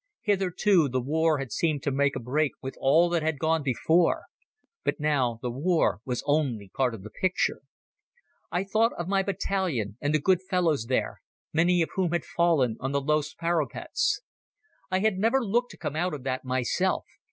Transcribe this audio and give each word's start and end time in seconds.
Hitherto 0.23 0.89
the 0.89 0.99
war 0.99 1.37
had 1.37 1.51
seemed 1.51 1.83
to 1.83 1.91
make 1.91 2.15
a 2.15 2.19
break 2.19 2.53
with 2.59 2.75
all 2.81 3.07
that 3.09 3.21
had 3.21 3.37
gone 3.37 3.61
before, 3.61 4.23
but 4.83 4.99
now 4.99 5.37
the 5.43 5.51
war 5.51 5.99
was 6.05 6.23
only 6.25 6.69
part 6.75 6.95
of 6.95 7.03
the 7.03 7.11
picture. 7.11 7.61
I 8.51 8.63
thought 8.63 8.93
of 8.93 9.07
my 9.07 9.21
battalion, 9.21 9.99
and 10.01 10.11
the 10.11 10.19
good 10.19 10.41
fellows 10.41 10.87
there, 10.87 11.21
many 11.53 11.83
of 11.83 11.89
whom 11.93 12.13
had 12.13 12.25
fallen 12.25 12.77
on 12.79 12.93
the 12.93 12.99
Loos 12.99 13.35
parapets. 13.35 14.21
I 14.89 15.01
had 15.01 15.19
never 15.19 15.39
looked 15.39 15.69
to 15.69 15.77
come 15.77 15.95
out 15.95 16.15
of 16.15 16.23
that 16.23 16.43
myself. 16.43 17.05